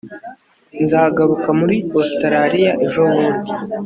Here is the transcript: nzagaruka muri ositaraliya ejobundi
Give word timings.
nzagaruka 0.83 1.49
muri 1.59 1.75
ositaraliya 1.99 2.71
ejobundi 2.85 3.49